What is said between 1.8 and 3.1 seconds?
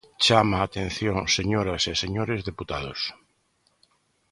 e señores deputados.